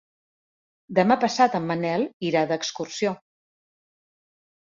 Demà 0.99 1.17
passat 1.23 1.57
en 1.59 1.67
Manel 1.71 2.05
irà 2.29 2.43
d'excursió. 2.53 3.13